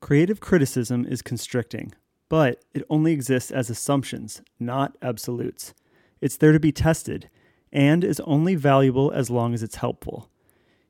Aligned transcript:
Creative 0.00 0.40
criticism 0.40 1.04
is 1.04 1.22
constricting, 1.22 1.92
but 2.28 2.64
it 2.72 2.84
only 2.88 3.12
exists 3.12 3.50
as 3.50 3.68
assumptions, 3.68 4.40
not 4.58 4.96
absolutes. 5.02 5.74
It's 6.20 6.36
there 6.36 6.52
to 6.52 6.60
be 6.60 6.72
tested 6.72 7.28
and 7.72 8.02
is 8.02 8.20
only 8.20 8.54
valuable 8.54 9.10
as 9.12 9.30
long 9.30 9.54
as 9.54 9.62
it's 9.62 9.76
helpful. 9.76 10.30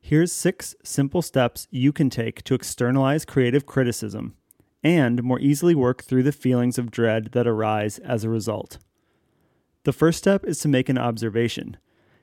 Here's 0.00 0.32
six 0.32 0.74
simple 0.82 1.22
steps 1.22 1.68
you 1.70 1.92
can 1.92 2.08
take 2.08 2.42
to 2.44 2.54
externalize 2.54 3.24
creative 3.24 3.66
criticism 3.66 4.34
and 4.82 5.22
more 5.22 5.38
easily 5.40 5.74
work 5.74 6.02
through 6.02 6.22
the 6.22 6.32
feelings 6.32 6.78
of 6.78 6.90
dread 6.90 7.30
that 7.32 7.46
arise 7.46 7.98
as 7.98 8.24
a 8.24 8.30
result. 8.30 8.78
The 9.84 9.92
first 9.92 10.18
step 10.18 10.44
is 10.44 10.58
to 10.60 10.68
make 10.68 10.88
an 10.88 10.98
observation. 10.98 11.76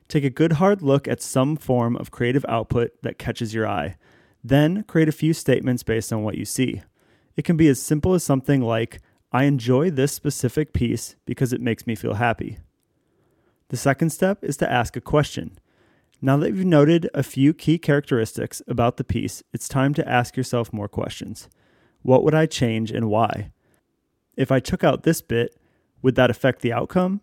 Take 0.08 0.24
a 0.24 0.30
good 0.30 0.54
hard 0.54 0.82
look 0.82 1.06
at 1.06 1.22
some 1.22 1.56
form 1.56 1.96
of 1.96 2.10
creative 2.10 2.44
output 2.48 2.90
that 3.02 3.18
catches 3.18 3.54
your 3.54 3.66
eye. 3.66 3.96
Then 4.42 4.84
create 4.84 5.08
a 5.08 5.12
few 5.12 5.32
statements 5.32 5.82
based 5.82 6.12
on 6.12 6.22
what 6.22 6.36
you 6.36 6.44
see. 6.44 6.82
It 7.36 7.44
can 7.44 7.56
be 7.56 7.68
as 7.68 7.80
simple 7.80 8.14
as 8.14 8.24
something 8.24 8.60
like, 8.60 9.00
I 9.30 9.44
enjoy 9.44 9.90
this 9.90 10.12
specific 10.12 10.72
piece 10.72 11.16
because 11.26 11.52
it 11.52 11.60
makes 11.60 11.86
me 11.86 11.94
feel 11.94 12.14
happy. 12.14 12.58
The 13.68 13.76
second 13.76 14.10
step 14.10 14.42
is 14.42 14.56
to 14.58 14.70
ask 14.70 14.96
a 14.96 15.00
question. 15.00 15.58
Now 16.20 16.36
that 16.38 16.48
you've 16.48 16.64
noted 16.64 17.08
a 17.14 17.22
few 17.22 17.52
key 17.52 17.78
characteristics 17.78 18.62
about 18.66 18.96
the 18.96 19.04
piece, 19.04 19.42
it's 19.52 19.68
time 19.68 19.94
to 19.94 20.08
ask 20.08 20.36
yourself 20.36 20.72
more 20.72 20.88
questions. 20.88 21.48
What 22.02 22.24
would 22.24 22.34
I 22.34 22.46
change 22.46 22.90
and 22.90 23.08
why? 23.08 23.52
If 24.36 24.50
I 24.50 24.60
took 24.60 24.82
out 24.82 25.02
this 25.02 25.20
bit, 25.20 25.56
would 26.00 26.14
that 26.14 26.30
affect 26.30 26.62
the 26.62 26.72
outcome? 26.72 27.20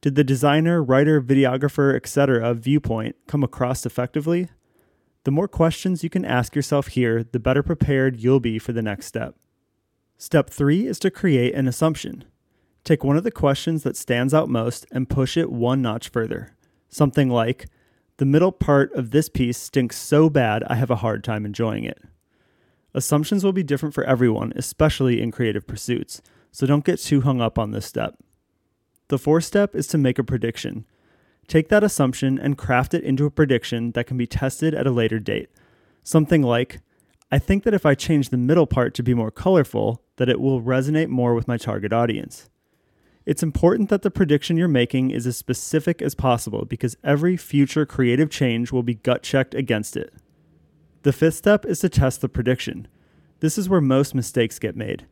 Did 0.00 0.14
the 0.14 0.24
designer, 0.24 0.82
writer, 0.82 1.20
videographer, 1.20 1.94
etc. 1.94 2.54
viewpoint 2.54 3.16
come 3.26 3.44
across 3.44 3.84
effectively? 3.84 4.48
The 5.24 5.30
more 5.30 5.48
questions 5.48 6.02
you 6.02 6.10
can 6.10 6.24
ask 6.24 6.54
yourself 6.56 6.88
here, 6.88 7.22
the 7.22 7.38
better 7.38 7.62
prepared 7.62 8.16
you'll 8.16 8.40
be 8.40 8.58
for 8.58 8.72
the 8.72 8.82
next 8.82 9.06
step. 9.06 9.36
Step 10.16 10.48
three 10.48 10.86
is 10.86 10.98
to 11.00 11.10
create 11.10 11.54
an 11.54 11.68
assumption. 11.68 12.24
Take 12.84 13.04
one 13.04 13.16
of 13.16 13.24
the 13.24 13.30
questions 13.30 13.82
that 13.82 13.96
stands 13.96 14.32
out 14.32 14.48
most 14.48 14.86
and 14.90 15.08
push 15.08 15.36
it 15.36 15.52
one 15.52 15.82
notch 15.82 16.08
further. 16.08 16.56
Something 16.88 17.28
like, 17.28 17.66
the 18.16 18.24
middle 18.24 18.52
part 18.52 18.92
of 18.94 19.10
this 19.10 19.28
piece 19.28 19.58
stinks 19.58 19.98
so 19.98 20.30
bad 20.30 20.62
I 20.64 20.74
have 20.74 20.90
a 20.90 20.96
hard 20.96 21.22
time 21.22 21.44
enjoying 21.44 21.84
it. 21.84 21.98
Assumptions 22.94 23.44
will 23.44 23.52
be 23.52 23.62
different 23.62 23.94
for 23.94 24.04
everyone, 24.04 24.52
especially 24.56 25.22
in 25.22 25.30
creative 25.30 25.66
pursuits, 25.66 26.20
so 26.50 26.66
don't 26.66 26.84
get 26.84 26.98
too 26.98 27.20
hung 27.20 27.40
up 27.40 27.58
on 27.58 27.70
this 27.70 27.86
step. 27.86 28.16
The 29.08 29.18
fourth 29.18 29.44
step 29.44 29.74
is 29.74 29.86
to 29.88 29.98
make 29.98 30.18
a 30.18 30.24
prediction. 30.24 30.86
Take 31.50 31.68
that 31.70 31.82
assumption 31.82 32.38
and 32.38 32.56
craft 32.56 32.94
it 32.94 33.02
into 33.02 33.26
a 33.26 33.30
prediction 33.30 33.90
that 33.92 34.06
can 34.06 34.16
be 34.16 34.28
tested 34.28 34.72
at 34.72 34.86
a 34.86 34.92
later 34.92 35.18
date. 35.18 35.48
Something 36.04 36.44
like, 36.44 36.80
I 37.32 37.40
think 37.40 37.64
that 37.64 37.74
if 37.74 37.84
I 37.84 37.96
change 37.96 38.28
the 38.28 38.36
middle 38.36 38.68
part 38.68 38.94
to 38.94 39.02
be 39.02 39.14
more 39.14 39.32
colorful, 39.32 40.00
that 40.14 40.28
it 40.28 40.38
will 40.38 40.62
resonate 40.62 41.08
more 41.08 41.34
with 41.34 41.48
my 41.48 41.56
target 41.56 41.92
audience. 41.92 42.48
It's 43.26 43.42
important 43.42 43.88
that 43.88 44.02
the 44.02 44.12
prediction 44.12 44.56
you're 44.56 44.68
making 44.68 45.10
is 45.10 45.26
as 45.26 45.36
specific 45.36 46.00
as 46.00 46.14
possible 46.14 46.66
because 46.66 46.96
every 47.02 47.36
future 47.36 47.84
creative 47.84 48.30
change 48.30 48.70
will 48.70 48.84
be 48.84 48.94
gut 48.94 49.24
checked 49.24 49.52
against 49.52 49.96
it. 49.96 50.14
The 51.02 51.12
fifth 51.12 51.34
step 51.34 51.66
is 51.66 51.80
to 51.80 51.88
test 51.88 52.20
the 52.20 52.28
prediction. 52.28 52.86
This 53.40 53.58
is 53.58 53.68
where 53.68 53.80
most 53.80 54.14
mistakes 54.14 54.60
get 54.60 54.76
made. 54.76 55.04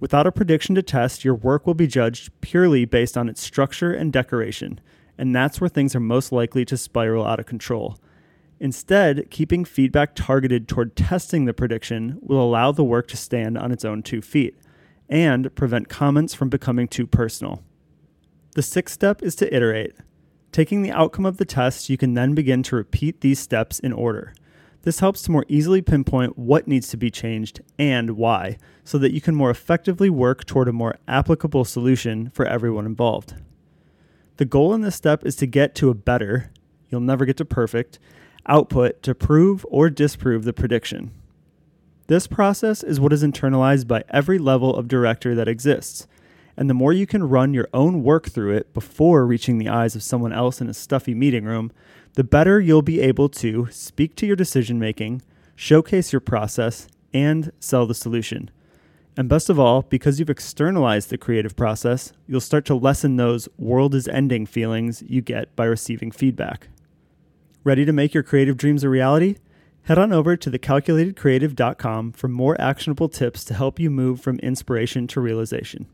Without 0.00 0.26
a 0.26 0.32
prediction 0.32 0.74
to 0.74 0.82
test, 0.82 1.24
your 1.24 1.34
work 1.34 1.66
will 1.66 1.72
be 1.72 1.86
judged 1.86 2.30
purely 2.42 2.84
based 2.84 3.16
on 3.16 3.30
its 3.30 3.40
structure 3.40 3.90
and 3.90 4.12
decoration, 4.12 4.80
and 5.18 5.34
that's 5.34 5.60
where 5.60 5.68
things 5.68 5.94
are 5.94 6.00
most 6.00 6.32
likely 6.32 6.64
to 6.64 6.76
spiral 6.76 7.26
out 7.26 7.40
of 7.40 7.46
control. 7.46 7.98
Instead, 8.60 9.30
keeping 9.30 9.64
feedback 9.64 10.14
targeted 10.14 10.66
toward 10.66 10.96
testing 10.96 11.44
the 11.44 11.52
prediction 11.52 12.18
will 12.20 12.42
allow 12.42 12.72
the 12.72 12.84
work 12.84 13.06
to 13.08 13.16
stand 13.16 13.56
on 13.58 13.70
its 13.70 13.84
own 13.84 14.02
two 14.02 14.22
feet 14.22 14.58
and 15.08 15.54
prevent 15.54 15.88
comments 15.88 16.34
from 16.34 16.48
becoming 16.48 16.88
too 16.88 17.06
personal. 17.06 17.62
The 18.54 18.62
sixth 18.62 18.94
step 18.94 19.22
is 19.22 19.34
to 19.36 19.54
iterate. 19.54 19.94
Taking 20.50 20.82
the 20.82 20.90
outcome 20.90 21.26
of 21.26 21.36
the 21.36 21.44
test, 21.44 21.88
you 21.88 21.96
can 21.96 22.14
then 22.14 22.34
begin 22.34 22.62
to 22.64 22.76
repeat 22.76 23.20
these 23.20 23.38
steps 23.38 23.78
in 23.78 23.92
order. 23.92 24.34
This 24.82 25.00
helps 25.00 25.22
to 25.22 25.30
more 25.30 25.44
easily 25.48 25.82
pinpoint 25.82 26.38
what 26.38 26.66
needs 26.66 26.88
to 26.88 26.96
be 26.96 27.10
changed 27.10 27.60
and 27.78 28.12
why, 28.12 28.58
so 28.84 28.96
that 28.98 29.12
you 29.12 29.20
can 29.20 29.34
more 29.34 29.50
effectively 29.50 30.08
work 30.08 30.44
toward 30.44 30.68
a 30.68 30.72
more 30.72 30.96
applicable 31.06 31.64
solution 31.64 32.30
for 32.30 32.46
everyone 32.46 32.86
involved. 32.86 33.34
The 34.38 34.44
goal 34.44 34.72
in 34.72 34.82
this 34.82 34.94
step 34.94 35.26
is 35.26 35.34
to 35.36 35.46
get 35.46 35.74
to 35.76 35.90
a 35.90 35.94
better, 35.94 36.52
you'll 36.88 37.00
never 37.00 37.24
get 37.24 37.36
to 37.38 37.44
perfect, 37.44 37.98
output 38.46 39.02
to 39.02 39.14
prove 39.14 39.66
or 39.68 39.90
disprove 39.90 40.44
the 40.44 40.52
prediction. 40.52 41.10
This 42.06 42.28
process 42.28 42.84
is 42.84 43.00
what 43.00 43.12
is 43.12 43.24
internalized 43.24 43.88
by 43.88 44.04
every 44.08 44.38
level 44.38 44.74
of 44.76 44.86
director 44.86 45.34
that 45.34 45.48
exists. 45.48 46.06
And 46.56 46.70
the 46.70 46.74
more 46.74 46.92
you 46.92 47.04
can 47.04 47.28
run 47.28 47.52
your 47.52 47.68
own 47.74 48.04
work 48.04 48.28
through 48.28 48.54
it 48.54 48.72
before 48.72 49.26
reaching 49.26 49.58
the 49.58 49.68
eyes 49.68 49.96
of 49.96 50.04
someone 50.04 50.32
else 50.32 50.60
in 50.60 50.68
a 50.68 50.74
stuffy 50.74 51.14
meeting 51.14 51.44
room, 51.44 51.72
the 52.14 52.24
better 52.24 52.60
you'll 52.60 52.80
be 52.80 53.00
able 53.00 53.28
to 53.30 53.66
speak 53.72 54.14
to 54.16 54.26
your 54.26 54.36
decision 54.36 54.78
making, 54.78 55.20
showcase 55.56 56.12
your 56.12 56.20
process, 56.20 56.86
and 57.12 57.50
sell 57.58 57.86
the 57.86 57.94
solution. 57.94 58.50
And 59.18 59.28
best 59.28 59.50
of 59.50 59.58
all, 59.58 59.82
because 59.82 60.20
you've 60.20 60.30
externalized 60.30 61.10
the 61.10 61.18
creative 61.18 61.56
process, 61.56 62.12
you'll 62.28 62.40
start 62.40 62.64
to 62.66 62.76
lessen 62.76 63.16
those 63.16 63.48
world 63.58 63.92
is 63.96 64.06
ending 64.06 64.46
feelings 64.46 65.02
you 65.08 65.22
get 65.22 65.56
by 65.56 65.64
receiving 65.64 66.12
feedback. 66.12 66.68
Ready 67.64 67.84
to 67.84 67.92
make 67.92 68.14
your 68.14 68.22
creative 68.22 68.56
dreams 68.56 68.84
a 68.84 68.88
reality? 68.88 69.38
Head 69.82 69.98
on 69.98 70.12
over 70.12 70.36
to 70.36 70.50
thecalculatedcreative.com 70.52 72.12
for 72.12 72.28
more 72.28 72.60
actionable 72.60 73.08
tips 73.08 73.42
to 73.46 73.54
help 73.54 73.80
you 73.80 73.90
move 73.90 74.20
from 74.20 74.38
inspiration 74.38 75.08
to 75.08 75.20
realization. 75.20 75.88